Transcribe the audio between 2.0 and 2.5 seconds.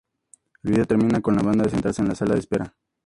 en la sala de